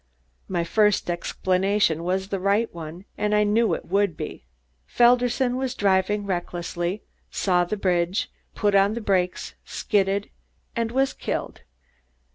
[0.47, 4.45] My first explanation was the right one, as I knew it would be.
[4.87, 10.31] Felderson was driving recklessly, saw the bridge, put on the brakes, skidded
[10.75, 11.61] was killed."